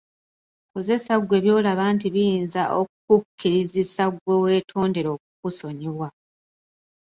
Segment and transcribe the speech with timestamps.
[0.73, 6.07] Kozesa ggwe by'olaba nti biyinza okukukkirizisa gwe weetondera okukusonyiwa.